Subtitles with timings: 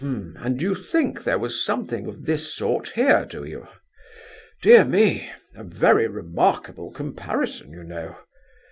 [0.01, 0.33] "H'm!
[0.39, 3.67] and you think there was something of this sort here, do you?
[4.63, 8.15] Dear me—a very remarkable comparison, you know!